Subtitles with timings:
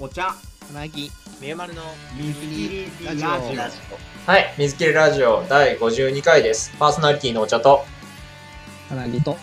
[0.00, 0.32] お茶。
[0.64, 1.10] つなぎ。
[1.40, 1.82] みゆまるの。
[2.16, 3.28] 水切りラジオ。
[3.56, 3.76] ラジ
[4.26, 6.72] はい水切りラジオ第52回です。
[6.78, 7.84] パーソナリティのお茶と。
[8.86, 9.36] つなぎと。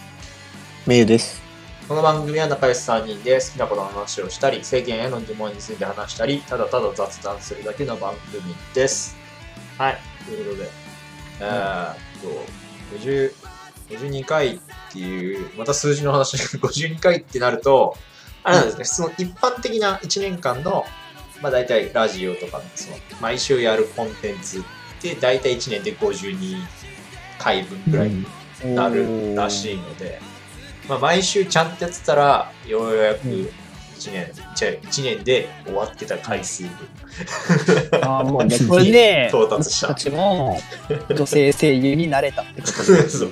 [0.87, 1.41] めゆです。
[1.89, 9.17] この番組は仲良し3人で好きなことの話をしたり政権への疑問について話したりただただ雑談するだけの番組です。
[9.77, 9.97] はい。
[10.25, 10.69] ということで。
[11.41, 13.33] えーっと50
[13.89, 14.59] 52回っ
[14.93, 17.97] ていうまた数字の話52回ってなると
[18.45, 20.85] あれなんですね、その一般的な1年間の
[21.41, 24.61] まあ大体ラジオとかのその毎週やるコンテンツっ
[25.01, 26.57] て大体1年で52
[27.39, 28.25] 回分くらいに
[28.75, 30.21] なるらしいので、
[30.87, 36.71] まあ、毎週ちゃんとやってたらようやく1年、じゃあ1年で終わってた回数分。
[38.03, 39.87] ああもうね これで到達した。
[39.87, 40.61] 僕たちも
[41.09, 43.31] 女性声優になれたってことそうで そう。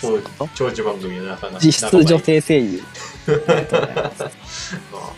[0.00, 0.20] 長
[0.54, 2.82] 長寿番組の中の実質女性声優
[3.28, 4.24] ありがとうございます。
[4.24, 4.28] あ
[4.92, 5.12] まあ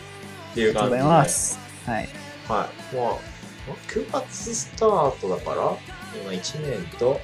[0.53, 0.65] ってい。
[0.65, 1.01] うりがとうござい。
[1.01, 2.09] 感じでますはいはい。
[2.49, 5.77] まあ、9月スタートだから、
[6.23, 7.21] 今1年と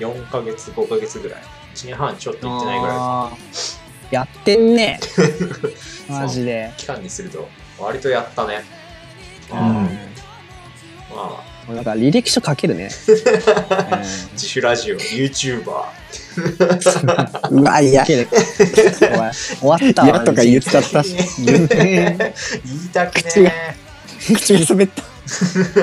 [0.00, 1.42] 4ヶ月、5ヶ月ぐらい。
[1.74, 2.92] 1年半ちょっと行ってないぐら
[3.32, 4.14] い。
[4.14, 5.00] やってんね。
[6.08, 6.72] マジで。
[6.76, 8.64] 期間にすると、割とやったね。
[9.50, 9.84] うまあ、ん
[11.14, 12.90] まあ、なんか履歴書書けるね、
[14.32, 15.84] 自主ラジオ、YouTuber。
[17.50, 18.04] うん、うわいや。
[18.04, 18.26] 終
[19.62, 21.02] わったわ嫌とか言っちゃった。
[21.02, 21.16] し。
[21.44, 21.68] 言い
[22.92, 23.76] たくね
[24.36, 25.02] 口が滑った。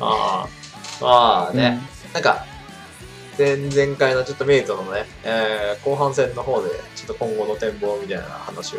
[0.00, 0.48] ああ、
[1.00, 1.80] まあね、
[2.12, 2.44] なんか、
[3.38, 8.78] 前々回のちょっとメイトのね、えー後半戦の方で、ちょっと今後の展望みたいな話を、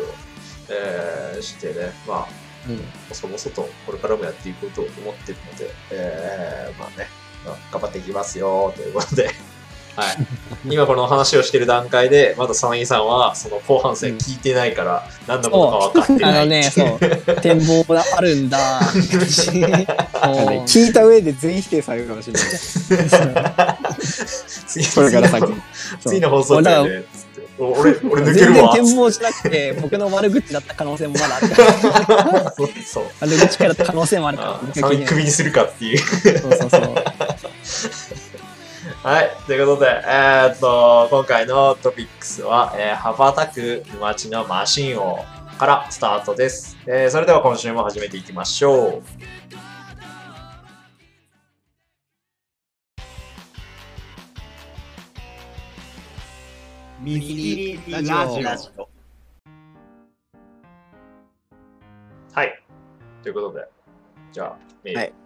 [0.68, 2.28] えーしてね、まあ、
[2.68, 2.80] うん。
[3.08, 7.08] 細々とこれからもやっていこうと思ってるので、えーまあね、
[7.44, 9.30] まあ頑張っていきますよということで、
[9.96, 10.16] はい。
[10.66, 16.34] 今この話をしてる段階で、まだサンイさんはその後半戦聞いてないから、何のことか分かってない。
[16.38, 18.80] あのね、そう、展望があるんだ。
[20.66, 22.42] 聞いた上で全否定されるかもしれない。
[24.66, 25.46] 次これから先。
[26.00, 27.04] 次の放送だよね。
[27.58, 28.74] 俺、俺抜けるわ。
[28.74, 32.52] 全然展望じゃなくて、僕の悪口だった可能性もまだあるから。
[32.56, 33.04] そうそう。
[33.20, 34.60] 悪口からった可能性もあるからあ。
[34.62, 35.98] 僕が聞いて3クビにするかっていう。
[35.98, 36.94] そうそうそう。
[39.04, 39.30] はい。
[39.46, 45.22] ということで、えーっと、今回のトピックスは、えー羽ばたく街のマシン王
[45.58, 46.78] からスタートです。
[46.86, 49.02] えーそれでは今週も始めていきましょう。
[57.02, 58.42] 水切りラジラオジ
[62.32, 62.64] はい。
[63.22, 63.68] ということで、
[64.32, 65.23] じゃあ、メイはい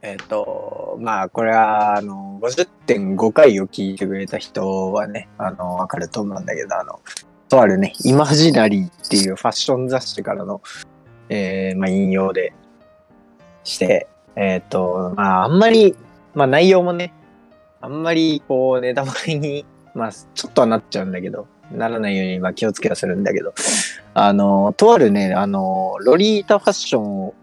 [0.00, 7.00] えっ、と、まあ、これは、あの、50.5回を聞いてくれた人はね、あの、わかると思うんだけど、あの、
[7.48, 10.60] とあるね、イマジナリーっていうファッション雑誌からの、
[11.28, 12.52] えーまあ、引用で
[13.64, 14.06] して、
[14.36, 15.96] えっ、と、まあ、あんまり、
[16.34, 17.12] まあ、内容もね、
[17.80, 23.52] あんまり、こう、ネタバレに、まあ、ちょっとはなっちゃうんだけど、ならないように、まあ、気をつけはするんだけど、
[24.14, 27.34] あの、とあるね、あの、ロリータファッションを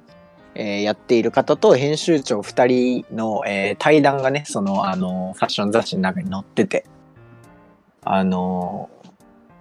[0.56, 6.86] えーやっている方と編集長2人の、えー対談がね、その、あの、ファッション雑誌の中に載ってて、
[8.04, 8.90] あの、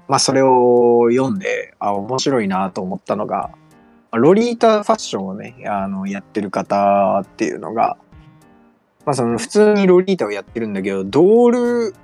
[0.09, 3.51] まあ、それを読んで、あ、面白いなと思ったのが、
[4.13, 7.97] ロリータファッションをね、あの、やってる方っていうのが、
[9.07, 11.95] まあ、その、普通にロリータをやってるんだけど、ドール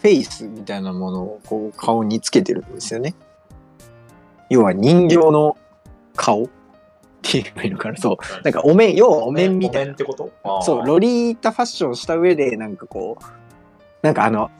[0.00, 3.14] フェイスみたいなものをこう顔につけてるんですよね。
[4.48, 5.56] 要は人形の
[6.14, 6.48] 顔
[7.18, 7.96] って言えばいいのかな。
[7.96, 8.16] そう。
[8.44, 9.94] なんかお面、要はお面みたいなっ。
[9.96, 10.30] てこと？
[10.62, 13.24] そう、ロリータファッションした上で、なんかこう、
[14.02, 14.50] なんかあの、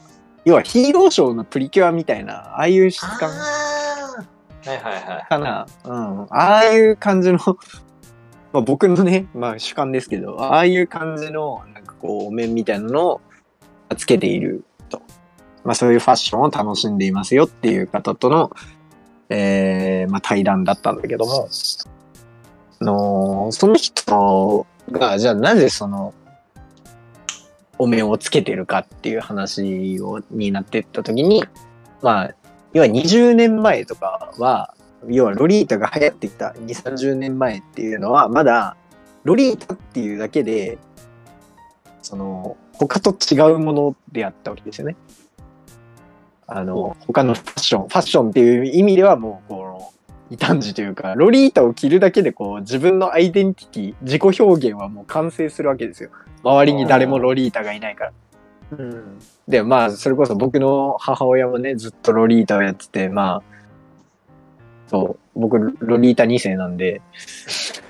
[0.45, 4.25] 要はヒーローショーのプリキュアみたいな、ああいう質感は
[4.65, 5.25] いはいはい。
[5.29, 5.65] かな。
[5.83, 6.21] うん。
[6.23, 7.39] ああいう感じの、
[8.51, 13.21] まあ僕のね、まあ主観ですけど、ああいう感じの、なんかこう、お面みたいなのを
[13.97, 15.01] つけていると。
[15.63, 18.51] まあそういうファッションを楽しんでいますよっていう方との、
[19.29, 21.47] えー、まあ対談だったんだけども、あ
[22.81, 26.13] のその人が、じゃあなぜその、
[27.77, 31.45] お面をつけてるかっていう話を、になってった時に、
[32.01, 32.35] まあ、
[32.73, 34.75] 要は20年前とかは、
[35.07, 38.75] 要はロリータが流行ってきた2、30年前っていうのは、まだ、
[39.23, 40.77] ロリータっていうだけで、
[42.01, 44.95] その、他と違うものであったわけですよね。
[46.47, 49.68] あの、他のファッション、ファッションっていう意味ではもう、この、
[50.29, 56.11] 異端児というか、ロリータを着るだけでこう、自分のアイデンティティ、自己表現はもう完成するわけですよ。
[56.43, 58.11] 周りに誰もロリータがいないから。
[58.77, 59.19] うん。
[59.47, 63.43] で、まあ、それこそ僕の母親もね、ずっとロリータをやってて、まあ、
[64.87, 67.01] そう、僕、ロリータ2世なんで、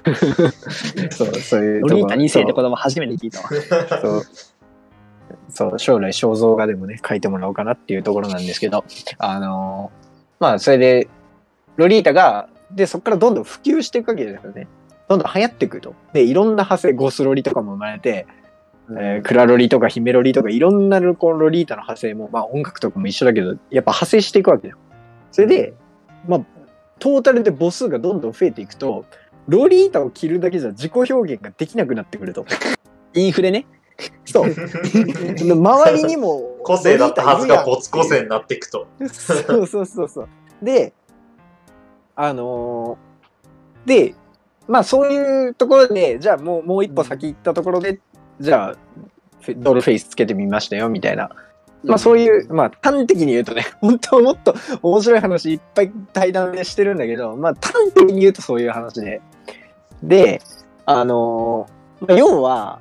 [1.12, 1.82] そう、そういう。
[1.82, 3.50] ロリータ2世って言葉初めて聞いたわ。
[4.02, 4.22] そう。
[5.50, 8.86] そう、将来肖像画でもね、書いてもらおうかなっていうところなんですけど、
[9.18, 10.10] あのー
[10.40, 11.10] まあ、それで、
[11.80, 14.68] ロリータが、で、そこからどんどん普及していくわけですよね。
[15.08, 15.96] どんどん流行っていくと。
[16.14, 18.28] で、いろんな派生、ゴスロリとかも生まれて、
[18.92, 24.78] えークラロリとかヒメロリとかいろんなこうロリータの派生も、まあ音楽とかも一緒だけど、やっぱ派生していくわけよ。
[25.32, 25.74] それで、
[26.28, 26.42] まあ、
[27.00, 29.06] トータルで母数がどんどん増えていくと、
[29.48, 32.46] ロリータを着るだけじゃ自己表現ができなくなってくると。
[33.16, 33.66] インフレね。
[34.26, 34.52] そう。
[34.52, 38.88] 周りにも個性だったはずが没個性になっていくと。
[39.12, 40.28] そうそうそうそう。
[40.62, 40.94] で、
[42.22, 44.14] あのーで、
[44.68, 48.02] まあそういうところで、じゃあもうもう一歩先行ったところで、
[48.42, 48.76] じゃあ、
[49.56, 51.30] ドールフェイスつけてみましたよ、みたいな。
[51.86, 59.22] まあそういう、まあ端的に言うとね、 本当はもっと面白い話いっぱい対談でしてるんだけど、まあ端的に言うとそういう話で。
[60.04, 60.42] で、
[60.86, 62.80] あのーまあ要は、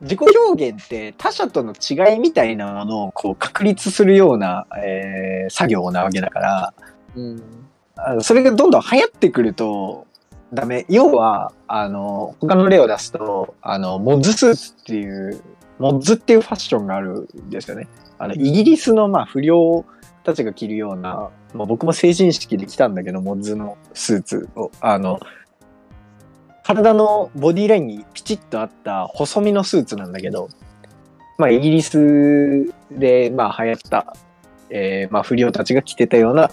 [0.00, 6.74] 自己表現って他者との違いみたいなものをこう確立するような、えー作業なわけだから、
[7.14, 7.67] うん。
[7.98, 10.06] あのそれがどんどん流行ってくると
[10.52, 10.86] ダメ。
[10.88, 15.40] 要は、あの、他の例を出すと、あの、モッズスーツっていう、
[15.78, 17.86] モッズっていうファッションがあるんですよね。
[18.18, 19.84] あの、イギリスの、まあ、不良
[20.24, 25.20] たちが着るような、まあ、僕も成人式で着たんだけど、モッズのスーツを、あの、
[26.64, 30.48] 体のボディラインにピチッとあった細身のスーツなんだけど、
[31.36, 34.16] まあ、イギリスで、まあ、流行った、
[34.70, 36.50] えーまあ、不良たちが着てたような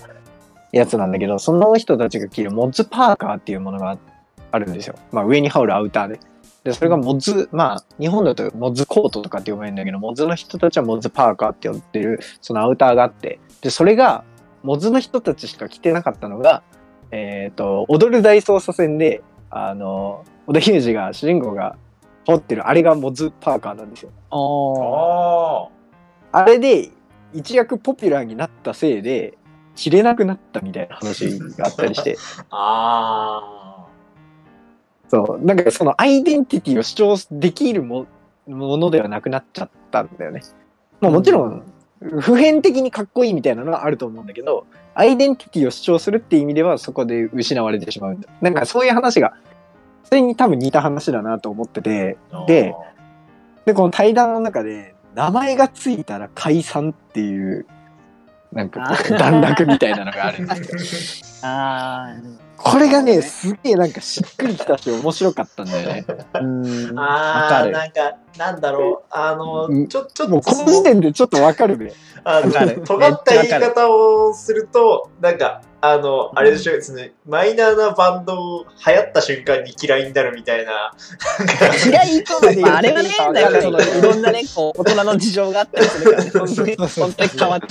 [0.79, 3.97] やつなんだけど、その人たちが着るモッズパーカーっていうものが
[4.51, 4.95] あるんですよ。
[5.11, 6.19] まあ、上に羽織るアウターで。
[6.65, 14.25] で、それがモッズ、まあ、日本だとモッズコートとかって呼ばれるんだけど、モッズの人たちはモッズパーカーって呼ってる、そのアウターがあって、で、それが、
[14.63, 16.63] モッズの人たちしか着てなかったのが、
[17.11, 21.77] えっ、と、踊る大捜査線で、あの、小田裕二が、主人公が
[22.27, 24.09] 羽織ってる、あれがモッズパーカーなんですよ。
[24.31, 25.69] あ
[26.33, 26.39] あ。
[26.39, 26.89] ああれで、
[27.33, 29.37] 一躍ポピュラーになったせいで、
[29.75, 32.17] 着れなくなったみたいな話があったりして。
[32.49, 33.41] あ。
[33.51, 33.85] あ
[35.09, 35.45] そう。
[35.45, 38.07] なんかそのアイデンティティを主張できるも
[38.47, 40.41] ものではなくなっちゃったんだよね。
[41.01, 41.63] まあもちろん、
[42.19, 48.29] 普遍的にかっこいいみたいなのはあると思うんだけど、アイデンティティを主張するっていう意味ではそこで失われてしまうんだ。
[48.41, 49.33] なんかそういう話が、
[50.03, 52.45] それに多分似た話だなと思ってて、あ。
[52.47, 52.75] で、
[53.65, 57.65] で、この対談の中で、名前がついたら解散っていう、
[58.55, 61.43] なんか段落みたいなのがあるんですよ。
[61.47, 62.15] あ
[62.57, 66.05] これがね、すげえなんかしっくりきたし面白かったんだよね。
[66.33, 66.39] あ。
[66.39, 66.99] うん。
[66.99, 67.01] あ
[67.43, 69.05] わかるあなんか、なんだろう。
[69.09, 71.93] あのうん、ちょ、ちょっとこの時点でちょっとわかるべ。
[72.23, 80.93] あのわかる尖った言い方をすると、なんか、あの、あれでしょ、別に、マイナーなバンドを流行った瞬間に嫌いになるみたいな、
[81.37, 87.67] なんか、嫌いとまで言うまあ、あれはね、なんかその、いろんなね、こう、大人の事情があったりするからね、本当に、 本当に変わって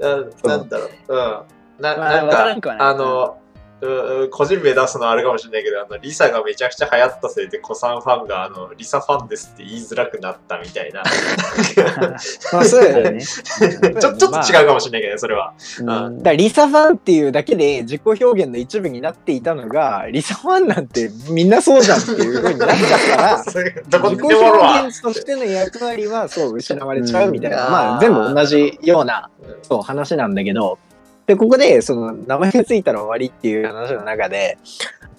[0.00, 1.61] な なんだろう、うん。
[1.82, 3.42] なまあなんかわからんあの、
[3.82, 11.02] うう個人名出すのはあるかもしれないけど、あのリサがめちゃくちゃ流行ったせいで、子さんファンがあのリサファンですって言いづらくなったみたいな。
[12.52, 13.20] まあそうだよね。
[13.26, 15.52] ちょちょっと違うかもしれないけどね、それは。
[15.80, 23.44] うんだからリサファンっていうだけで自己表現の一部になっていたのが、リサファンなんてみんなそうじゃんっていう風になっちゃったら、
[23.90, 24.86] どこ自己表。
[24.86, 29.28] 現としての役割はそう失われちゃうみたいな、うんまあ全部同じような
[29.62, 30.78] そう話なんだけど、
[31.26, 34.58] で、ここでその名前がついたら終わりっていう話の中で、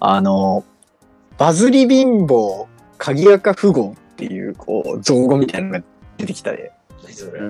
[0.00, 0.64] あの、
[1.38, 2.66] バズり貧乏、
[2.98, 5.84] 鍵垢富豪っていうこう造語みたいなのが
[6.18, 6.72] 出てきたで、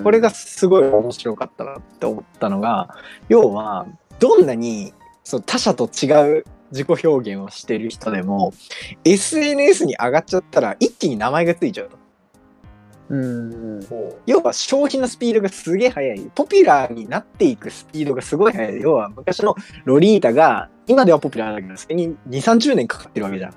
[0.03, 2.97] これがすごい面白かったなって思ったのが、
[3.29, 3.87] 要は、
[4.21, 4.93] どんなに
[5.25, 8.53] そう他者と違う自己表現をしてる人でも、
[9.05, 12.04] SNS に上がっちゃったら一気に名前がついちゃうと。
[13.09, 13.87] うん。
[13.89, 16.31] ほ要は消費のスピードがすげえ速い。
[16.35, 18.81] ポピュラーになっていくスピードがすごい速い。
[18.81, 23.55] 要は昔のロリータが、今ではポピュラーだけど、それに2、30年かかってるわけじゃん。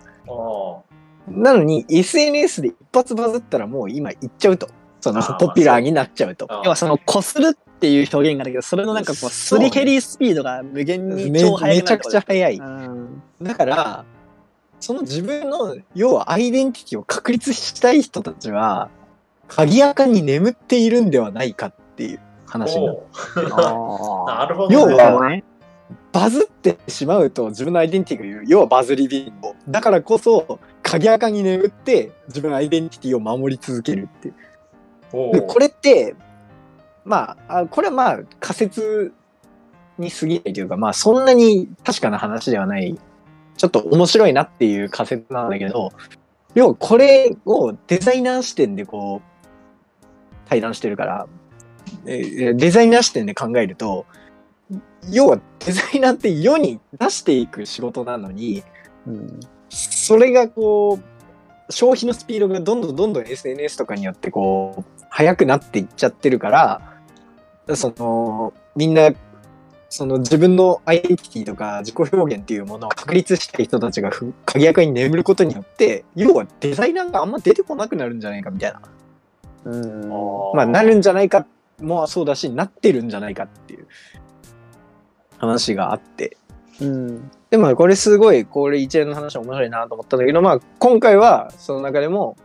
[1.30, 4.70] なのに SNS で一発バズったらもう今いっちゃうと。
[5.00, 6.48] そのポピュラーになっちゃうと。
[6.50, 12.56] あ要はその、こするっていう表現があるけど、それのなんかこう、すり減りスピードが無限にめ超速くなるめちゃくちゃ速い。
[12.56, 13.22] うん。
[13.42, 14.06] だから、
[14.80, 18.90] その自分の、要はアイデンティティを確立したい人たちは、
[19.48, 22.94] 鍵垢に眠っているんではないかっていう話にな
[24.26, 24.76] なるほど、ね。
[24.76, 25.42] 要は。
[26.12, 28.46] バズってしまうと自分のアイデンティティが言う。
[28.48, 29.54] 要はバズり貧乏。
[29.70, 34.36] だからこそ、鍵垢に眠って自分のアイデンティティを守り続けるっていう。
[35.34, 36.16] でこれって、
[37.06, 39.14] まあ、あこれはまあ仮説
[39.98, 42.98] に過ぎないというか、まあそんなに確かな話ではない、
[43.56, 45.92] ちょっと面白いなっていう仮説なんだけど、
[46.56, 49.37] 要はこれをデザイナー視点でこう、
[50.50, 51.28] 対談してるから、
[52.06, 54.06] えーデザイナー視点で考えると、
[55.10, 58.64] 要はデザイナーって世に出していく仕事なのに、
[59.06, 59.40] うん。
[59.70, 69.12] それがこう、消費のスピードがどんどんどんどん SNS とかによってこう、速くなっていっちゃってるから、その、みんな、
[69.90, 78.82] その自分のアイデンティティとか自己表現っていうものを確立したい人たちがふ鍵垢に眠ることによって、要はデザイナーがあんま出てこなくなるんじゃないかみたいな。
[79.68, 80.10] うん。
[80.56, 81.46] まあ、なるんじゃないか
[81.82, 83.88] もそうだし、なってるんじゃないかっていう
[85.38, 86.38] 話があって。
[86.82, 87.32] うん。
[87.50, 92.38] でもこれすごい、これ一連の話面白いなと思ったんだけど、まあ今回はその中でも、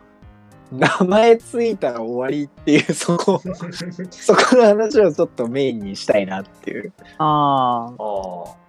[0.72, 3.40] 名前ついたら終わりっていう、そこ、
[4.10, 6.92] そこの話をちょっとメインにしたいなっていう。
[7.18, 7.86] ああ。
[7.88, 8.62] あ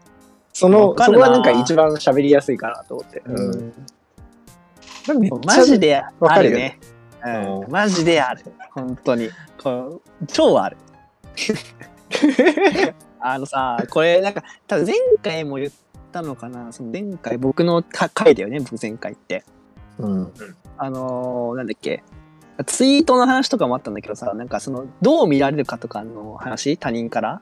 [0.56, 3.24] その、そこはなんか一番喋りやすいかなと思って。
[3.26, 3.74] うん。
[5.20, 6.80] めっちゃマジでわかるよね。
[7.26, 7.72] ううんん。
[7.72, 8.44] マジである。
[8.72, 9.30] 本当に。
[9.62, 10.78] こう超ある。
[13.20, 15.72] あのさ、これなんか、多分前回も言っ
[16.12, 19.44] たのかな、その前回僕のか回だよね、僕前回って。
[19.98, 20.34] うん。
[20.78, 22.04] あのーなんだっけ。
[22.68, 27.42] ツイートの話とかもあったんだけどさ、なんかその、どう見られるかとかの話、他人から、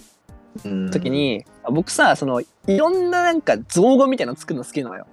[0.63, 5.07] うん時、に、僕さ、その、いろんななんか造語みたいなの作るの好きなのよ。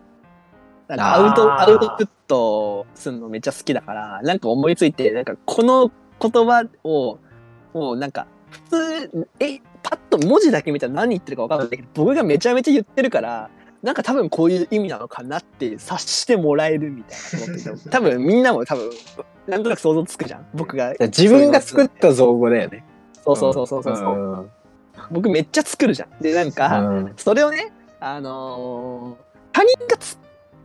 [0.89, 5.91] なんかアウト、アウトプットするのめっちゃ好きだから、なんか思いついて、なんかこの
[6.21, 7.19] 言葉を、
[7.75, 13.51] もうなんか、普通、え、パッと文字だけ見たら何言ってるか分かんないけど、僕がめちゃめちゃ言ってるから、
[13.83, 18.91] なんか多分こういう意味なのかなって察してもらえるみたいなと思ってて 多分みんなも多分、
[19.47, 20.47] なんとなく想像つくじゃん。
[20.55, 20.95] 僕が。
[20.99, 22.85] 自分が作った造語だよね。
[23.25, 23.95] そうそうそうそうそう。
[23.95, 24.51] うん
[25.11, 26.23] 僕めっちゃ作るじゃん。
[26.23, 29.97] で、なんか、うんそれをね、あのー他人が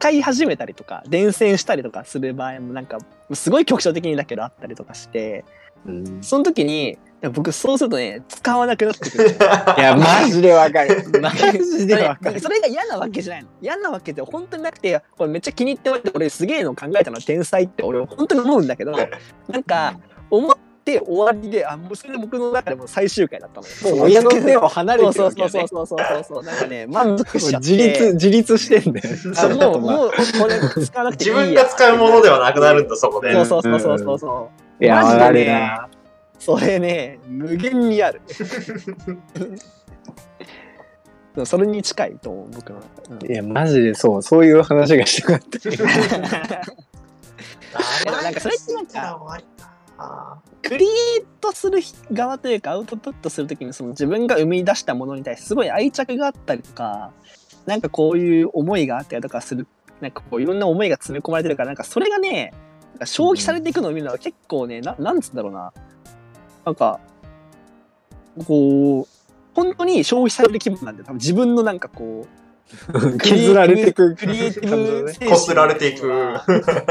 [0.03, 2.97] 使い始めたりとか、伝染したりとかする場合もなんか、
[3.31, 5.45] すごい局所的にだけどあったりとかして、
[5.85, 6.97] うんその時に、
[7.31, 9.37] 僕そうするとね、使わなくなってくる。
[9.39, 9.75] あ。
[9.77, 11.05] いや、 マジでわかる。
[11.21, 12.41] マジでわかる。
[12.41, 13.49] それが嫌なわけじゃないの。
[13.61, 18.91] 嫌なわけで本当になくて、これめっちゃ気に入って俺すげえの考えたのは天才って俺本当に思うんだけど、
[19.47, 19.97] なんか、
[20.29, 23.97] 思って終わりで、あ、もうそれで僕の中でも最終回だったのよ。
[23.97, 25.51] もう親の手を離れてるそうわけよね。
[25.51, 26.43] そうそうそうそうそう。
[26.43, 27.69] なんかね、満足しちゃって。
[27.69, 29.09] 自立、自立してんだよ。
[29.37, 30.15] あもう、もう、こ
[30.47, 33.33] れ使わなくていいや分が使うものではなくなるんだ、そこで。
[33.33, 34.49] そうそうそうそうそうそ
[34.79, 34.83] う。
[34.83, 35.89] いや、マジでねわかるな。
[36.39, 38.21] それね、無限にある。
[41.45, 43.33] それに近いと思う、僕の中で。
[43.33, 45.59] いや、マジでそう、そういう話がしたかった。
[48.21, 49.41] なんかそれってなんか。
[50.61, 50.91] クリエイ
[51.41, 51.79] トする
[52.11, 57.11] 側というか、アウトプットするときに、その自分が生み出したものに対してすごい愛着があったりとか、
[57.65, 59.67] なんかこういう思いがあったりとかする、
[60.01, 62.53] なんかこういろんな思いが詰め込まれてるから、なんかそれがね、
[63.05, 65.73] 消費されていくのを見るのは結構ね、ななんつうんだろうな。
[66.65, 66.99] なんか、
[68.45, 69.07] こう、
[69.53, 71.05] 本当に消費される気分なんだよ。
[71.05, 72.43] 多分自分のなんかこう、
[73.19, 76.09] 削られてくクリエイティブ精神こすられていく。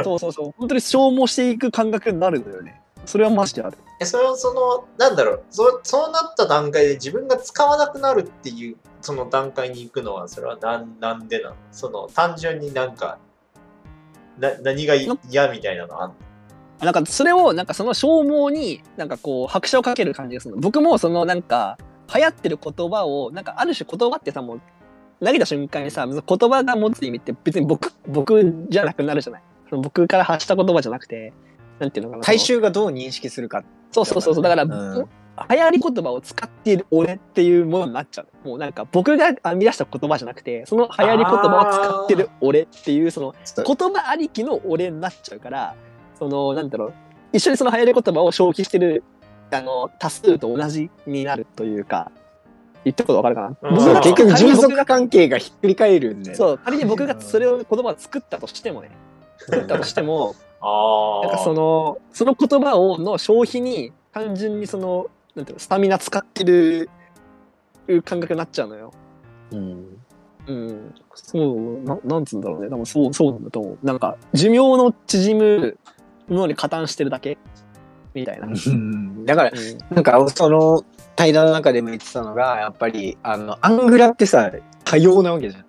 [0.05, 0.55] そうそうそう。
[0.57, 2.81] 本当に消耗していく感覚になるんだよね。
[3.05, 3.79] それはマジである。
[4.01, 5.43] えそれはその、なんだろう。
[5.51, 11.57] そ、そうなった段階で自分が使わなくなるっていう、その段階に行くのは、それはなんなんでなの？
[11.71, 13.19] その、単純になんか、
[14.39, 16.15] な何が嫌みたいなのあんの？
[16.81, 20.61] なんかそれをなんかその消耗になんかこう拍車をかける感じがするの。
[20.61, 21.79] 僕もそのなんか
[22.13, 24.61] 流行ってる言葉をなんかある種言葉ってさもう
[25.25, 29.43] 投げた瞬間にさ言葉が持つ意味って別に僕僕じゃなくなるじゃない。
[29.71, 31.33] その僕から発した言葉じゃなくて
[31.83, 33.65] なんていうのかな大衆がどう認識するか。
[33.91, 34.67] そうそうそうそうだから、う
[35.03, 35.09] ん
[35.49, 45.75] 流行り言葉を使っている俺っていうものになっちゃうもうなんか僕が編み出した言葉じゃなくてその流行り言葉を使ってる俺っていうその言葉ありきの俺になっちゃうから
[46.19, 46.95] そのなんだろう
[47.33, 49.05] 一緒にその流行り言葉を消費してる
[49.51, 52.13] あの多数と同じになるというか
[52.85, 56.35] 言ったことわかるかな、うん僕が結局、従属関係がひっくり返るんで。
[56.35, 58.91] そう仮に僕がそれを言葉を作ったとしてもね
[59.47, 60.35] 作ったとしても。
[61.23, 66.89] なんかそのその言葉をの消費に単純にそのなんていうのスタミナ使ってる
[68.05, 68.93] 感覚になっちゃうのよ。
[69.51, 70.03] うん。
[70.47, 75.79] うん、そうななんつうんだろうね多分そうそうなんだと思うなんか寿命の縮む
[76.29, 77.39] ものに加担してるだけ？
[78.15, 80.85] みたいな、うんだから、うんなんか、その
[81.17, 84.51] 対談の中でも言ってたのが、やっぱり、あの、アングラってさ、
[84.85, 85.65] 多様なわけじゃん。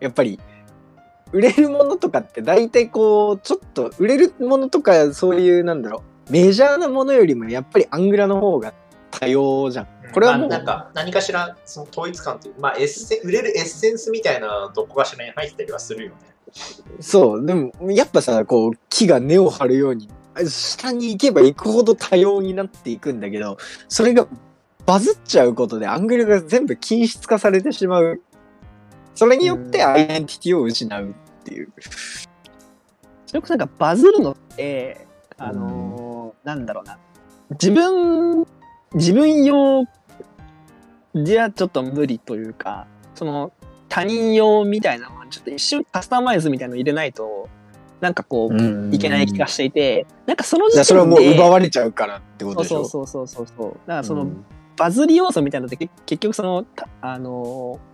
[0.00, 0.38] やっぱり、
[1.34, 8.72] 売れるものとかって大体こう、ちょっと、売れるものとか、そういう、なんだろう、メジャーなものよりも、やっぱりアングラの方が
[9.10, 9.88] 多様じゃん。
[10.12, 16.16] これはもうまあなんか何かしらその統一感というまあエッセ売れるエッセンスみたいなどこかしらに入ってたりはするよね。
[17.00, 20.08] そう、でもやっぱさ、こう木が根を張るように、
[20.46, 23.56] 下に行けば行くほど多様になっていくんだけど、
[23.88, 24.28] それが
[24.86, 28.20] バズっちゃうことでアングルが全部均質化されてしまう。
[29.16, 31.68] それによってアイデンティティを失うっていう。
[33.26, 36.98] それこそなんかバズるのって、あのーなんだろうな。
[37.50, 38.46] 自分、
[38.94, 39.84] 自分用
[41.14, 43.52] じゃちょっと無理というか、その
[43.88, 47.48] 他人用みたいなのはちょっと一瞬カスタマイズみたいなの入れないと、
[48.00, 50.74] なんかこう、いけない気がしていて、なんかその時点で。
[50.74, 52.84] じゃあそれはもう奪われちゃうからってことでしょ？
[52.84, 53.70] そうそうそうそうそう。
[53.70, 54.44] だからその、うん
[54.76, 57.78] バズり要素みたいなのってけ結局その、たあの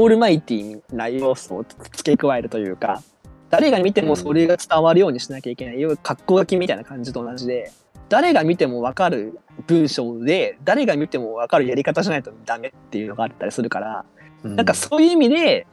[0.00, 3.02] オールマイティーな要素を付け加えるというか、
[3.50, 7.70] 誰が見てもそれが伝わるようにしなきゃいけない、要は格好書きみたいな感じと同じで、
[8.08, 14.04] 誰が見ても分かる文章で、誰が見ても分かるやり方じゃないとダメっていうのがあったりするから、
[14.42, 15.66] なんかそういう意味で、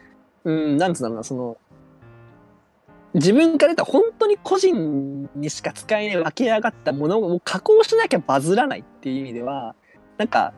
[0.44, 1.58] うん、なんつうんだろうな、その、
[3.14, 9.76] 自分から言ったら本当に個人にしか使えない分け上がったものを加工しなきゃバズらないっていう意味では、
[10.18, 10.54] なんか、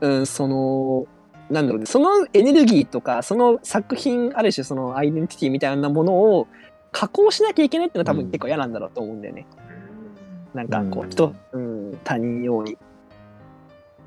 [0.00, 1.06] うん、その、
[1.50, 6.48] なんだろうね、そのエネルギーとか、その作品、ある種そのアイデンティティみたいなものを
[6.92, 9.46] 加工しなきゃいけないっていうのは多分結構嫌なんだろうと思うんだよね。
[10.54, 12.76] なんかこうんう、人、うん、他人用に。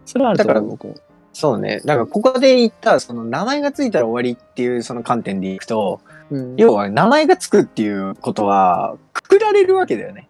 [0.06, 0.96] それはあると思う、僕も。
[1.32, 1.80] そうね。
[1.86, 10.28] だからここで言った、その名前がついたら終わりっていうその観点でいくと、うん、要は名前がつくっていうことは、くくられるわけだよね。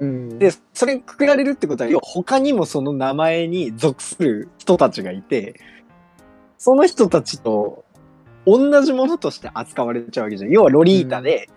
[0.00, 5.60] うん、で、それくくられるってことは、要は他にもその名前に属する人たちがいて、
[6.60, 7.86] その人たちと
[8.46, 10.50] 同じものとして扱われちゃうわけじゃん。
[10.50, 11.48] 要はロリータで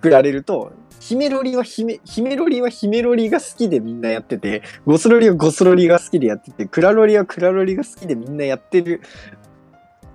[0.00, 9.02] くられると、姫ロリは姫、姫ロリは姫ロリが好きでみんなやってて、ゴスロリはゴスロリが好きでやってて、クラロリはクラロリが好きでみんなやってる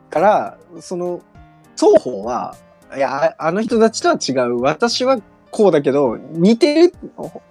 [0.10, 1.22] から、その、
[1.76, 2.56] 双方は、
[2.96, 4.60] いや、ああの人たちとは違う。
[4.60, 5.20] 私は
[5.52, 6.94] こうだけど、似てる、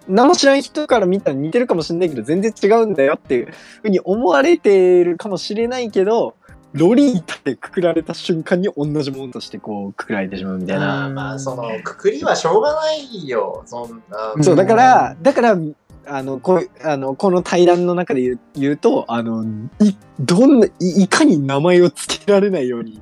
[0.09, 6.35] 何も知らん人から見たら似てるかもしれないけど、全然違うんだよっていうふうに思われてるかもしれないけど、
[6.73, 11.09] ロリータでくくられた瞬間に同じものとしてこうくくられてしまうみたいな。
[11.09, 13.63] まあそのくくりはしょうがないよ。
[13.67, 14.43] そんな。
[14.43, 15.59] そう、だから、だから、
[16.07, 19.45] あの、こう、あの、この対談の中で言う言うと、あの、
[19.81, 20.71] い、どんな、い
[21.05, 23.01] いかに名前を付けられないように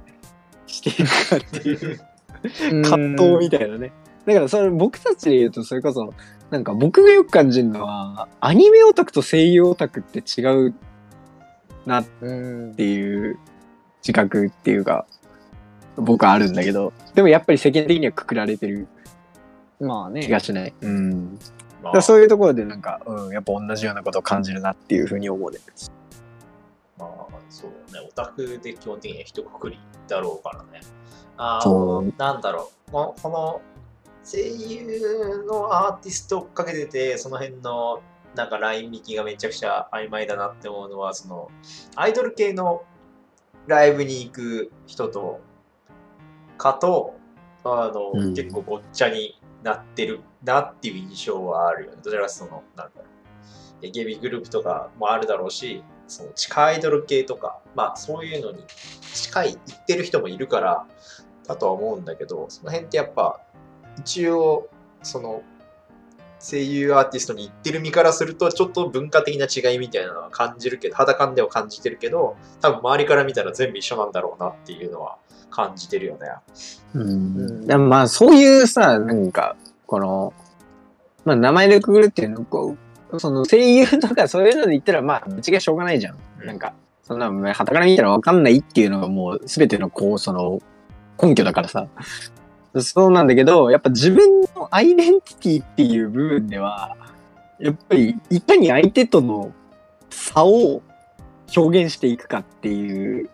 [0.67, 2.01] していくかっていう
[2.83, 3.93] 葛藤みたいなね。
[4.27, 6.13] だから、それ、僕たちで言うと、それこそ、
[6.51, 10.75] なんか僕がよく感じるのは、アニメオタクと声優オタクって違う
[11.87, 12.33] なっう
[12.71, 13.39] んていう
[14.09, 15.07] 自覚っていうか、
[15.97, 18.89] 僕はあるんだけど、でもやっぱり世間的にはくくられてる
[19.81, 20.23] まあね。
[20.23, 20.75] 気がしない。
[20.81, 21.39] うん。
[22.01, 25.59] そういうところでなんか、うん、やっぱ同じようなことを感じるなっていうふうに思うね。
[26.99, 30.81] まあ、そうね、オタクで基本的には一括りだろうからね。
[31.37, 33.61] あその、なんだろう、ここの
[34.25, 38.01] 声優のアーティストをかけてて、その辺の
[38.35, 41.51] なんかライン引きがめちゃくちゃ曖昧だなって思うのは、その、
[41.95, 42.83] アイドル系の
[43.69, 45.41] ライブに行く人と、
[46.57, 47.15] かと、
[47.65, 51.99] あの、うん結構ごっちゃになってるなっていう印象はあるよね。
[52.03, 53.05] どちらかその、なんだろ
[53.83, 53.85] う。
[53.85, 58.65] AKB グループとかもあるだろうし、その地下アイドル系とか、まあそういうのに
[59.15, 60.87] 近い、行ってる人もいるから、
[61.47, 63.41] だとは思うんだけど、その辺ってやっぱ、
[63.99, 64.69] 一応、
[65.03, 65.43] その、
[66.41, 75.17] 声優アーティストに行ってる身からすると、ちょっと文化的な違いみたいなのは感じるけど、肌感では感じてるけど、多分周りから見たら全部一緒なんだろうなっていうのは
[75.51, 76.29] 感じてるよね。
[76.95, 77.67] うん。
[77.67, 80.33] でもまあそういうさ、なんか、この、
[81.25, 82.77] まあ名前でくぐるっていうのこ
[83.11, 86.47] う、その声優とかそういうので言ったらまあ、ぶっちゃけしょうがないじゃん。
[86.47, 90.61] なんか、そんな、まあ傍から見たらわかんないっていうのがもう全てのこう、その、
[91.21, 91.89] 根拠だからさ。
[92.77, 96.97] そうなんだけど、やっぱ自分のアイデンティティっていう部分では、
[97.59, 99.53] やっぱりいかに相手との
[100.11, 100.83] 差を
[101.57, 103.31] 表現していくかっていう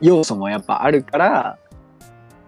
[0.00, 1.58] 要素もやっぱあるから、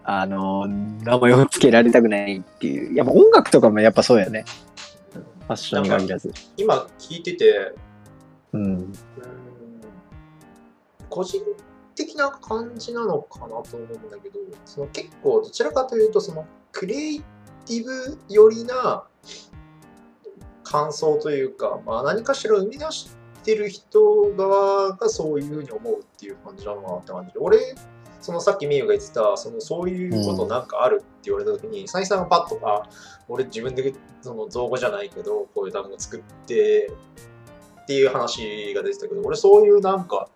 [0.04, 2.94] あの、名前を付けられたくないっていう。
[2.94, 4.44] やっぱ音楽とかもやっぱそうやね。
[5.12, 6.32] ファッションに限らず。
[6.56, 7.72] 今聞いてて、
[8.52, 8.92] うん。
[11.08, 11.40] 個人
[11.94, 17.20] 的な感じなのかなと思うんだけど、その結構どちらかというと、そのクリエイ
[17.66, 19.04] ティブ寄りな
[20.64, 23.10] 感想というか、まあ、何かしら生み出し
[23.44, 27.58] てる人側がそういうふうに思うっていう感じなのかなって感じで、俺、
[28.20, 32.88] そのさっきみゆが言ってた、そのそういうことなんかあるって言われたときに、さいさんがパッとか、
[33.28, 36.90] 俺自分でその造語じゃないけど、こういう単語作って、って
[37.82, 40.28] っていう話が出てたけど、俺そういうなんか、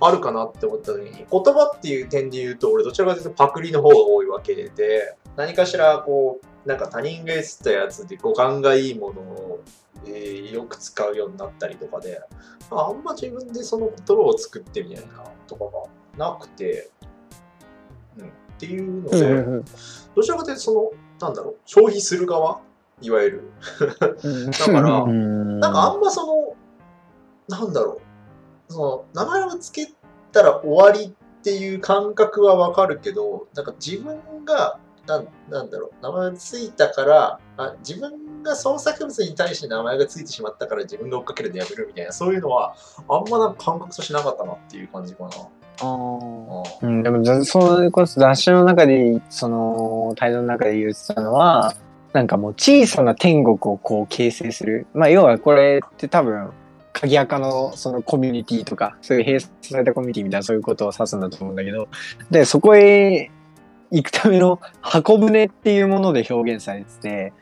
[0.00, 9.60] あるかなって思った時に、言葉っていう点で言うと、俺どちらかというとパクリの方が多いわけで、何かしらこう、なんか他人が言ってたやつで語感がいいものを、
[10.06, 12.20] えーよく使うようになったりとかで、
[12.70, 15.64] あんま自分でその言葉を作ってみたいなとか
[16.18, 16.90] がなくて、
[18.18, 19.64] うん、っていうので、うん。
[20.14, 22.60] どちらかというとその、なんだろう、消費する側
[23.00, 23.50] いわゆる。
[24.22, 24.50] うん。
[24.50, 25.60] だからうん。
[25.60, 26.56] なんかあんまその、
[27.48, 28.00] なんだろう、
[28.68, 29.92] その、名前を付け
[30.32, 42.74] たら終わりっていう感覚はわかるけど、なんか自分が、なんなんだろう、名前がついたから、あ自分が創作物に対して名前がついてしまったから自分が追っかけるのやめるみたいな、そういうのは、
[43.08, 45.30] あんまなんか感覚としてなかったなっていう感じかな。
[45.80, 46.38] あー。
[46.82, 51.74] ううん、でもざそれこそ雑誌の中でその態度の中で言ってたのは
[52.12, 54.86] なんかもう小さな天国をこう形成する。
[54.94, 56.50] まあ要はこれって多分
[56.92, 61.88] 鍵垢のそのコミュニティとかそういう閉鎖されたコミュニティみたいなそういうことを指すんだと思うんだけど
[62.30, 63.30] でそこへ
[63.90, 67.32] 行くための箱舟っていうもので表現されてて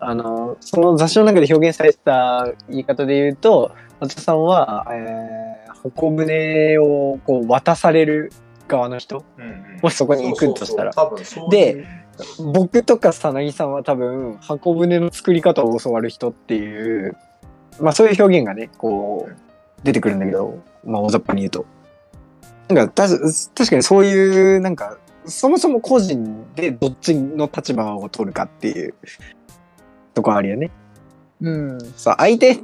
[0.00, 8.32] あのその雑誌の中で表現されてた言い方で言うと松田さんは、えー箱舟をこう渡される
[8.66, 9.80] 側の人んうん。
[9.82, 10.92] もしそこに行くとしたら。
[11.50, 11.86] で
[12.52, 17.16] 僕とかさなぎさんは多分箱舟の作り方を教わる人っていう
[17.80, 19.36] まあそういう表現がねこう
[19.82, 21.66] 出てくるんだけどまあ大雑把に言うと
[22.68, 28.94] なんかた確かにそういうなんかそもそも個人でどっちの立場を取るかっていう
[30.14, 30.70] とこあるよね。
[31.40, 32.58] うんそう相手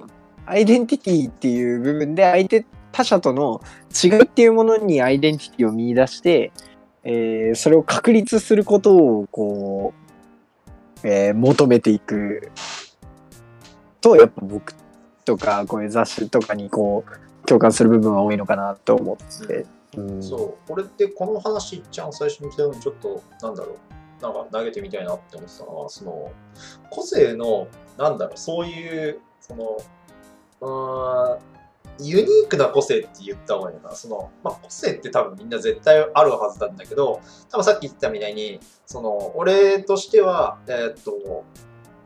[0.46, 3.60] アイデンティティっていう部分で相手他者との
[4.02, 6.52] 違いっていうものにアイデンティティを見出して、
[7.02, 9.94] えーそれを確立することをこ
[11.02, 12.50] う、えー求めていく
[14.00, 14.74] とやっぱ僕
[15.24, 19.66] とかこういう雑誌とかにこう共感する部分は多いのかなと思って。
[19.96, 26.32] うんそう、俺ってこの話一番最初に来たのにちょっと、なんだろう、なんか投げてみたいなって思ってたのは、その、
[26.90, 29.76] 個性の、なんだろう、そういう、その、
[30.60, 31.38] うーん、
[32.00, 33.94] ユニークな個性って言った方がいいのかな。
[33.94, 41.44] その、まあ、個性って多分みんな絶対あるはずなんだけど、多分さっき言ったみたいに、その、俺としては、えーっと、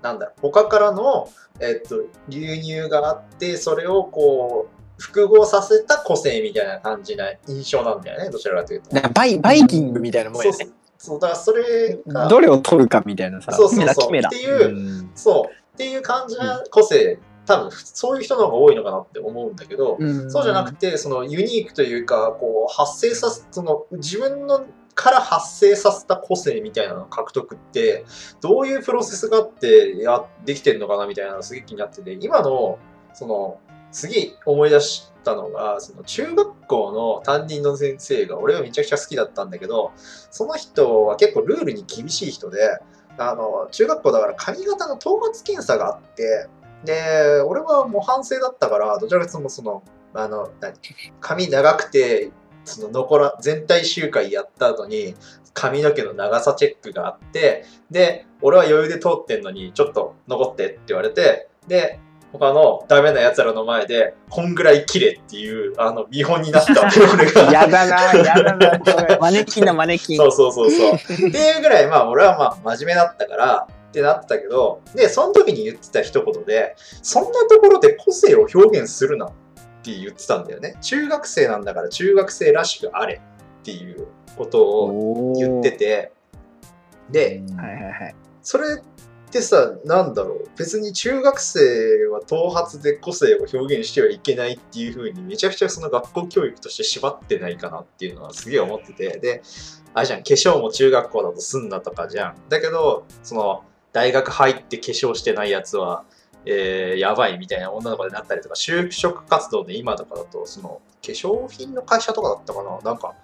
[0.02, 1.28] なんだろう、他からの、
[1.60, 8.94] えーっと、流入があって、それをこう、複合させた個性みたいな感じな印象なんだよね、どちらかというと。
[8.94, 10.68] なんかバイバイキングみたいなもんやね。
[10.98, 13.52] そうだからそれが、どれを取るかみたいなさ。
[13.52, 14.18] そうそうそう。
[14.18, 24.66] っていう、うんそう、っていう感じな個性、多分そういう人の方が多いのかなって思うんだけど、うんそうじゃなくて、そのユニークというか、こう、発生させ、その自分の
[24.98, 28.04] から発生させた個性みたいなの獲得って、
[28.40, 32.80] どういうプロセスがあって、や、できてるのかなみたいなのがすげえ気になってて、今の、
[33.14, 33.60] その、
[33.92, 39.92] すげえ思い出したのが、その中学校の担任の先生が俺はめちゃくちゃ好きだったんだけど、
[40.32, 42.80] その人は結構ルールに厳しい人で、
[43.18, 46.48] あの、中学校だから髪型の頭髪検査があって、
[46.84, 49.84] で、俺は模範生だったから、どちらかというとその、
[50.14, 50.74] あの、何？
[51.20, 52.32] 髪長くて、
[52.64, 55.14] その残ら、全体集会やった後に、
[55.54, 61.98] 髪の毛の長さチェックがあって、で、俺は余裕で通ってんのに、ちょっと残ってって言われて、で、
[62.32, 66.72] 他のダメな奴らの前で、こんぐらい綺麗っていう、あの、見本になった
[67.14, 67.40] 俺が。
[67.52, 69.18] やだな、やだな。
[69.18, 70.94] マネキンだマネキンそうそうそうそう。
[70.94, 79.32] っていうぐらい、まあ俺はまあ真面目だったから、ってなってたけど、で、その時に言ってた一言で、そんなところで個性を表現するなっ
[79.82, 80.76] て言ってたんだよね。
[80.80, 83.20] 中学生なんだから中学生らしくあれ
[83.60, 86.12] っていうことを言ってて、
[87.10, 88.14] で、はいはいはい。
[88.42, 99.42] それってさ、なんだろう、別に中学生は頭髪で個性を表現してはいけないっていう風にめちゃくちゃその学校教育として縛ってないかなっていうのはすげえ思ってて、で、
[99.94, 102.36] あれじゃん、化粧も中学校だとすんなとかじゃん。
[102.48, 106.04] だけど、その、大学入って化粧してないやつは、
[106.46, 112.80] えー、やばいみたいな女の子になったりとか、就職活動で今とかだと、その、化粧品の会社とかだったかな？
[112.82, 113.14] なんか、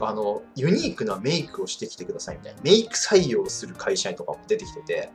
[0.00, 5.10] あの、ユニークなメイクをしてきてくださいみたいな、メイク採用する会社とかも出てきてて、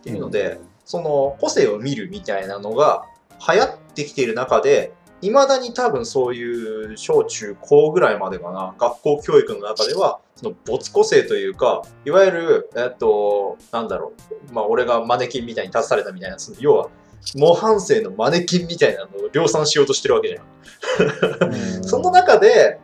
[0.00, 3.04] っていうので、その個性を見るみたいなのが
[3.52, 14.12] 流行ってきている中で、いまだに多分そういう小中高ぐらいまでかな、学校教育の中では、その没個性というか、いわゆる、えっと、なんだろ
[14.50, 16.88] う、まあ俺がマネキンみたいに立たされたみたいな、その要は、
[17.34, 21.82] 模範生のマネキンみたいなのを量産しようとしてるわけじゃん。
[21.82, 22.78] その中で、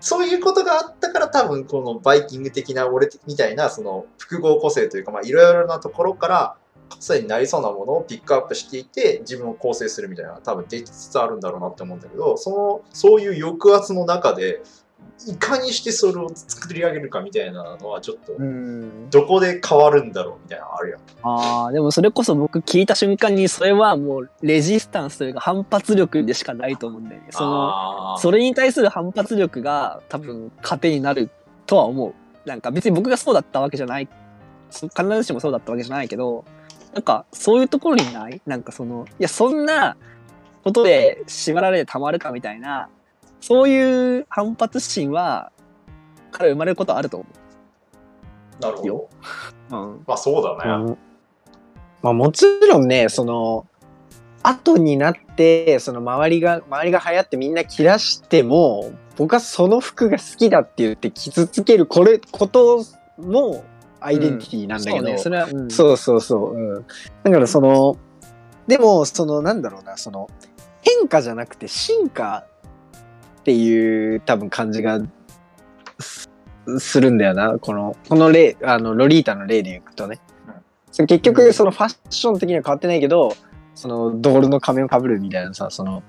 [0.00, 6.56] そういうことがあったから多分このバイキング的な俺みたいなその複合個性というかまあいろいろなところから
[6.98, 14.62] 性になりそうなものをピックアップしていて自分を構成するみたいな多分できつつあるんだろうなって思うんだけどそのそういう抑圧の中で
[15.26, 19.10] いかにしてそれを作り上げるかみたいなのはちょっとうん。
[19.10, 21.00] どこで変わるんだろうみたいなのあるやん。
[21.22, 27.26] ああ、でもそれこそ僕聞いた瞬間にそれはもうレジスタンスというか反発力でしかないと思うんだよね。
[27.30, 31.28] その、それに対する反発力が多分糧になる
[31.66, 32.14] とは思う。
[32.48, 34.08] なんか別に僕がそうだったわけじゃない。
[34.70, 36.44] そ必ずしもそうだったわけじゃないけど、
[36.92, 38.40] なんかそういうところにない？
[38.46, 39.96] なんかその、いやそんな
[40.64, 42.88] ことで縛られてたまるかみたいな、
[43.40, 45.52] そういう反発心は、
[46.30, 47.26] から生まれることはあると思
[48.60, 49.08] なるほどよ。
[49.70, 49.76] う。
[49.76, 50.04] うん。
[50.06, 50.84] まあそうだね。
[50.90, 50.98] うん
[52.02, 53.66] まあもちろんね、その、
[54.42, 62.82] 後になって、その周りが、周りが流行ってみんな着出しても、僕はその服が好きだって言って傷つける、これ、こと
[63.18, 63.62] も
[64.00, 66.54] アイデンティティなんだけど、そうね、それは、うん、そうそうそう。
[66.54, 66.86] うん。
[67.24, 67.96] だからその、
[68.66, 70.28] でも、その、なんだろうな、その、
[70.82, 72.44] 変化じゃなくて進化
[73.40, 75.00] っていう多分感じが
[75.98, 76.30] す
[76.78, 77.58] するんだよな。
[77.58, 80.20] この、この例、あの、ロリータの例でいくとね。
[80.92, 83.34] 結局、そのファッション的には変わってないけど、
[83.74, 86.02] その、ドールの仮面をかぶるみたいなさ、その、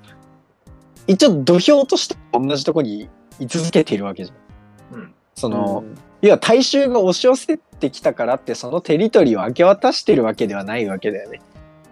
[1.08, 5.00] 一応土俵として同じとこに居続けているわけじゃん。
[5.00, 5.84] うんその、
[6.22, 11.42] 要は大衆が押し寄せてきたからってそのテリトリーを明け渡してるわけではないわけだよね。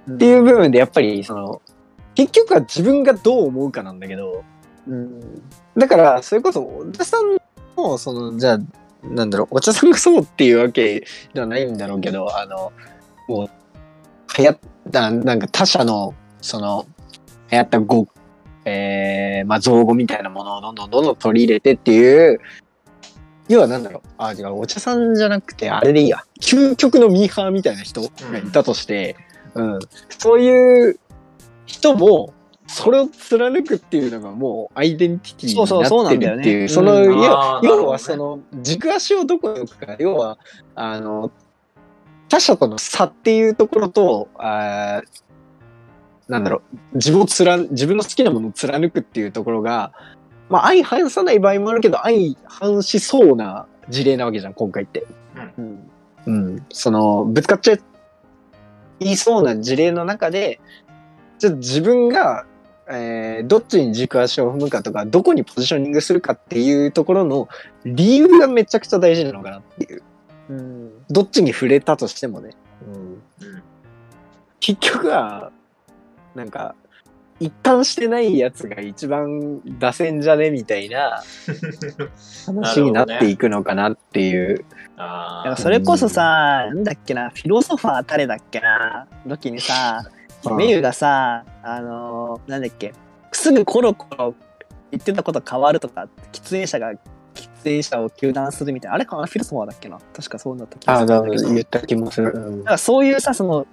[0.08, 1.62] うん、っていう部分でやっぱりその
[2.16, 4.44] 結局は自分がどう思うかなんだけど
[4.88, 5.42] うん。
[5.76, 7.38] だからそれこそお茶さん
[7.76, 8.60] もそのじゃあ
[9.04, 12.72] なんだろうお茶さんがそうっていうわけではないんだろうけどあの
[13.28, 13.50] もう
[14.38, 14.60] 流行っ
[14.92, 16.86] たなんか他社のその
[17.52, 18.08] 流行った語
[18.66, 22.40] えー、まあ造語みたいなものをどんどんどんどん取り入れてっていう
[23.50, 24.10] 要はなんだろう。
[24.20, 24.54] あ違う。
[24.54, 28.08] お茶さんじゃなくてあれでいいや究極のミーハーみたいな人が
[28.38, 29.18] いたとして、
[29.56, 29.80] うん。
[30.10, 31.00] そういう
[31.66, 32.34] 人も
[32.68, 36.70] それを貫くっていうのがもうアイデンティティになってるっていう。
[36.70, 36.92] そね。
[37.08, 37.68] うん。
[37.68, 39.96] 要はその軸足をどこに置くか。
[40.00, 40.38] 要は
[40.76, 41.32] あの
[42.30, 46.62] 他者との差っていうところとあーなんだろ
[46.94, 46.98] う。
[46.98, 49.92] 自分を貫自分の好きなものを貫くっていうところが
[50.50, 55.06] まあ相反さない場合もあるけど相反しそうな事例なわけじゃん今回って。
[55.58, 55.90] うん。
[56.26, 57.78] うん、そのぶつかっちゃ
[59.00, 60.60] いそうな事例の中で
[61.40, 62.46] じゃあ自分が、
[62.90, 67.48] えーどっちに軸足を踏むかとかどこにポジショニングするかっていうところの
[67.86, 70.04] 理由がめちゃくちゃ大事なのかなっていう
[70.50, 70.92] うん。
[71.10, 72.52] どっちに触れたとしてもね、
[72.86, 73.22] うん
[74.60, 75.52] 結局は
[76.36, 76.76] なんか
[77.40, 80.52] 一貫してないやつが一番出せんじゃね？
[80.52, 81.24] みたいな
[82.46, 84.66] 話になっていくのかなっていう。
[84.98, 85.38] あー。
[85.38, 90.04] だからそれこそさ、なんだっけな、フィロソファー誰だっけな、時にさ、
[90.46, 90.56] うん。
[90.58, 92.94] メユがさ、あのーなんだっけ、
[93.32, 94.36] すぐコロコロ
[94.92, 96.98] 言ってたこと変わるとか、喫煙者が喫
[97.64, 101.54] 煙者を糾弾するみたいな、あれかな、フィロソファーだっけな、確かそうだった気がすあだるんだけど。
[101.54, 102.32] 言った気もする。
[102.34, 102.58] うん。
[102.60, 103.66] だからそういうさ、その、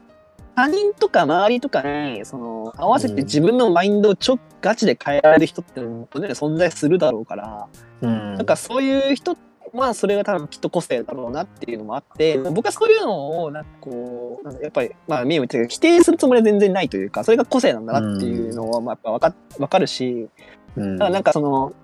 [0.57, 7.69] 他人とか周りとかに、その、合わせて自分のマインドをちょガチで変えられる人ってのも当然存在するだろうから、
[8.01, 8.35] うん。
[8.37, 9.37] なんかそういう人
[9.75, 20.29] はそれが多分きっと個性だろうなっていうのもあって、僕はそういうのをなんかこう、やっぱり、まあ、ミーも言って否定するつもりは全然ないというか、それが個性なんだなっていうのは、まあ、やっぱわかわかるし、
[20.77, 20.99] うん。
[20.99, 21.75] ただなんかその、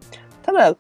[0.42, 0.74] ただ、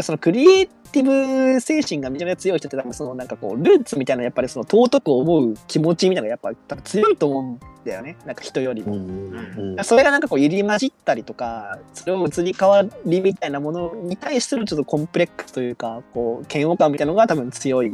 [0.00, 8.16] そのクリエイティブ精神がめちゃめちゃ強い人って多分そのなんかこうルーツみたいなやっぱりその尊く思う気持ちみたいなのがやっぱ多分強いと思うんだよね。
[8.24, 8.94] なんか人よりも。
[8.94, 17.92] うんそれがなんかこう入り混じったりとかそれを移り変わりみたいなものに対してのちょっとコンプレックスというかこう嫌悪感みたいなのが多分強い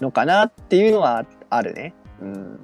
[0.00, 1.94] のかなっていうのはあるね。
[2.20, 2.60] うん、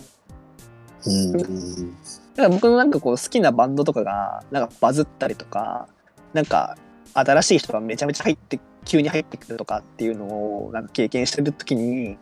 [1.07, 1.97] うん
[2.37, 5.89] だから僕のなんかこう好きなバンドとかがなんかバズったりとか
[6.35, 6.77] なんか
[7.15, 12.17] 新しい人がめちゃめちゃ入って急に入ってくるとかっていうのをなんか経験してる時に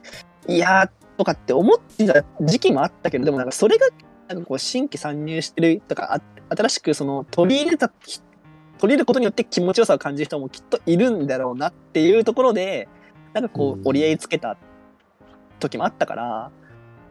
[0.48, 3.88] いやーとかって思ってた時期もあったけどでもなんかそれが
[4.28, 6.20] なんかこう新規参入してるとかあ
[6.56, 8.20] 新しくその取り入れた取り
[8.82, 12.88] 入れることによって気持ちよさを感じる人もきっといるんだろうなっていうところで
[13.32, 13.44] なん。
[13.44, 14.56] かこうんう折り合いつけた
[15.60, 16.50] 時もあったから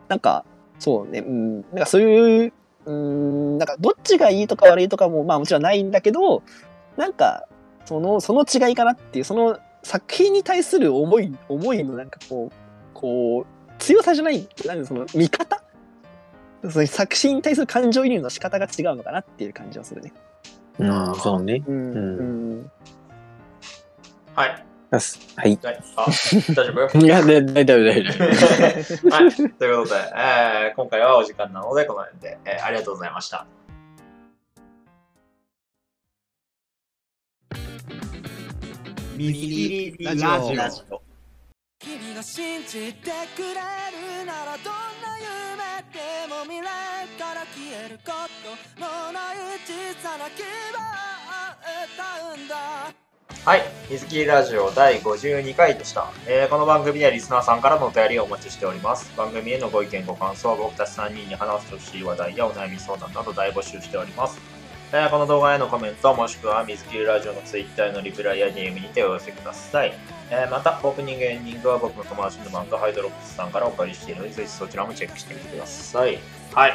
[0.07, 0.45] なんか
[0.79, 2.53] そうねうんなんかそういう
[2.85, 6.43] うんなんかどっちがいいとか悪いとかもまあもちろんないんだけど
[6.97, 7.47] なんか
[7.85, 12.53] そのその違いかなっていうその作品に対する思い思いのなんかこう
[12.93, 15.61] こう強さじゃないなんかその見方？
[16.69, 20.13] その作品に対する感情移入の仕方が違うのかなっていう感じはするね。
[20.79, 21.61] うん、そうね。
[21.67, 21.99] うんう
[22.59, 22.71] ん
[24.33, 24.65] はい。
[24.89, 24.97] は
[25.45, 25.59] い。
[25.63, 25.79] はい。
[25.97, 26.05] あ、
[26.55, 26.97] 大丈夫？
[27.03, 29.09] いや、で大丈夫、大丈夫。
[29.13, 29.31] はい。
[29.31, 33.45] ということで、えー今回はお時間なので、この辺で、えーありがとうございました。
[39.23, 41.01] ミステリラジオ。
[41.79, 48.11] 君が信じてくれるならどんな夢でも未来から消えるこ
[48.75, 51.55] とのない小さな希望を
[51.85, 52.93] 歌うんだ
[53.45, 53.61] はい。
[53.89, 59.15] 水切りラジオ第52回でした、えーこの番組ではリスナーさんからのお便りをお待ちしております。
[59.17, 64.62] 番組へのご意見、ご感想は僕たち3人に話してほしい話題やお悩み相談など大募集しております。
[64.95, 69.93] えーこの動画へのコメントもしくは水切りラジオの Twitter へのリプライや DM にてお寄せください。
[70.29, 76.19] えーまた、オープニング、エンディングは僕の友達のバンドハイドロックスさんからお借りしているので、ぜひそちらもチェックしてみてください。
[76.53, 76.73] はい。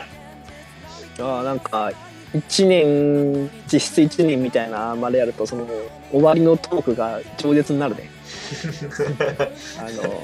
[1.21, 1.93] ああなんか
[2.35, 5.67] 1年実質1年みたいなまでやるとその
[6.11, 8.11] 終わりのトークが饒舌になるね
[9.79, 10.23] あの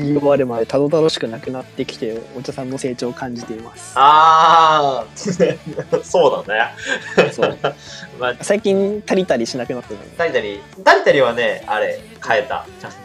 [0.00, 3.92] 言い終わるまでたどたどしくなくなってきてお茶さんの成長を感じています。
[3.96, 6.54] あー、 そうだ
[7.18, 7.32] ね。
[7.32, 7.58] そう。
[8.18, 12.66] まあ、最近タリタリしなくなってるタリタリ、タリタリはね、あれ、変えた。
[12.80, 12.98] ちゃんと。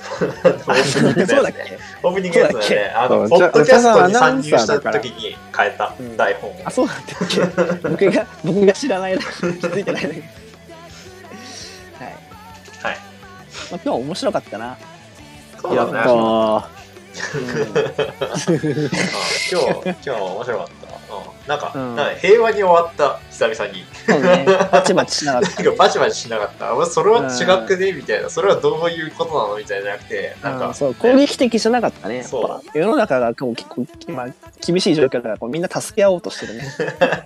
[0.71, 1.35] オープニングのやつね。
[1.35, 1.77] そうだっけ？
[2.03, 5.93] オープニングのやつはね、あの、ポッドキャストに参入した時に変えた。
[5.99, 6.17] うん。
[6.17, 6.55] 台本を。
[6.65, 7.89] あそうなんだっけ？
[7.89, 9.27] 僕が僕が知らないだけ。
[9.27, 10.15] 気づいてないだけ。
[10.15, 10.23] はい、
[12.83, 12.91] はい。
[12.91, 12.95] まあ、
[13.71, 14.77] 今日は面白かったな、
[15.61, 16.74] そうだね。
[17.19, 18.33] やっあ
[19.51, 20.95] 今日、今日面白かった。
[21.15, 21.59] うん、なん。
[21.59, 21.95] か、うん。
[21.95, 22.13] なん。
[22.13, 23.85] か平和に終わった、久々に。
[24.07, 25.73] そうねバチバチしなかったなん。
[25.75, 26.85] かバチバチしなかった。
[26.85, 28.29] それは違くねみたいな。
[28.29, 30.59] それはどういうことなのみたいじゃなくて、なん。
[30.59, 30.73] か、うん。
[30.73, 34.27] そう攻撃的じゃなかったねそう世の中がこう結構、まあ、
[34.65, 35.61] 厳しい状況だからこうみん。
[35.61, 36.63] な助け合おうとしてるね、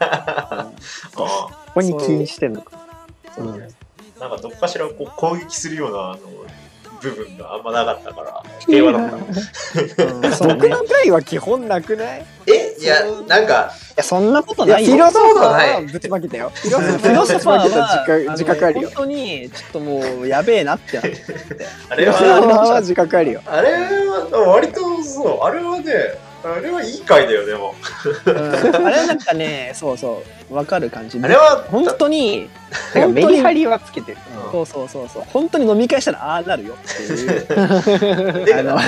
[0.02, 0.70] あ
[1.16, 1.28] こ
[1.76, 2.54] こに気にしてん。
[2.54, 2.78] のか。
[3.38, 3.60] うん。
[4.20, 4.30] なん。
[4.30, 6.20] かどっかしらこう攻撃するようなあの
[7.02, 9.18] 部分があんまなかったから、平和だった。
[10.48, 12.26] 僕の回は基本なくない？
[12.48, 12.76] え？
[12.80, 14.92] いや、なんか、いやそんなことないよ。
[14.92, 15.20] フィロソ
[15.92, 16.52] ぶちまけたよ。
[16.54, 18.90] フィロソファー自覚自覚あるよ。
[18.90, 18.96] の。
[18.96, 23.42] 本当にちょっともうやべえなってあれは自覚あるよ。
[23.46, 25.94] あれは、割とそう、あれはね、
[26.44, 27.76] あれはいい回だよ、でも。
[28.26, 32.50] うんあれなんかねそうそうわかる感じあれは、本当に
[32.94, 34.18] てか本当にメリハリはつけてる。
[34.52, 38.82] そうそうそうそう本当に飲み会したらああなるよっていう であのあ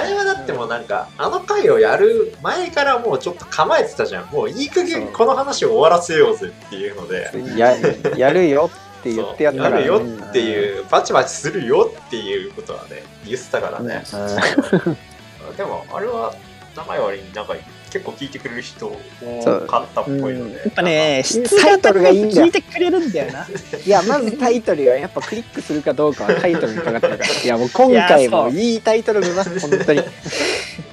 [0.00, 4.26] れはだってもうなんか、あの回をやる前からもうちょっと構えてたじゃん。
[4.30, 7.30] もういい加減この話を終わらせようぜっていうので。
[7.56, 7.76] や
[8.16, 9.76] やるよって言ってやったから。
[9.76, 14.02] やるよっていう、バチバチするよっていうことはね、言ってたからね。
[15.56, 16.34] でも、あれは、
[16.76, 17.54] 名前割になんか
[17.90, 20.56] 結構聞いてくれる人多かったっぽいので。
[20.56, 23.46] やっぱね質タイトルがいいんだよ聞いてくれるんだよな
[23.84, 27.32] いや、まずタイトルがやっぱクリックするかどうかはタイトルにかかってるから。
[27.42, 30.00] いや、もう今回もいいいタイトルだな、本当に。
[30.00, 30.04] い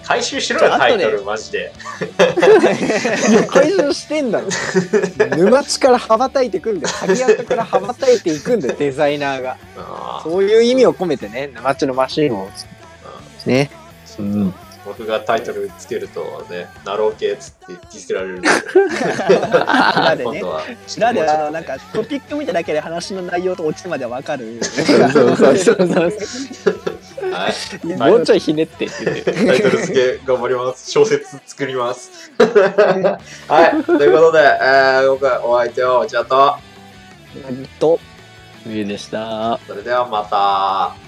[0.04, 1.74] 回収しろよ、タイトル、後でマジで。
[3.34, 4.48] や、回収してんだろ。
[5.36, 6.96] 沼地から羽ばたいてくんだよ。
[7.00, 9.58] 鍵跡から羽ばたいていくんだよ、デザイナーが。
[10.24, 12.48] そういう意味を込めてね、沼地のマシンを。
[13.46, 13.70] ね。
[14.20, 14.54] うん。
[14.86, 18.50] 僕がタイトルつけるとね、ナロー系っつってディスられる んで。
[19.98, 20.42] 裏でね
[20.98, 27.32] 裏ではなんかトピック見ただけで話の内容とオチまでわかるそうそうそうそう。
[27.32, 27.50] は
[27.84, 28.12] い。
[28.12, 28.88] もうちょいひねって。
[28.88, 30.92] タイトル付け頑張ります。
[30.92, 32.32] 小説作ります。
[32.38, 33.84] はい。
[33.84, 36.56] ということで、えー、今回お相手はお茶と、
[37.80, 38.00] と
[38.64, 39.60] 冬でした。
[39.68, 41.05] それではまた。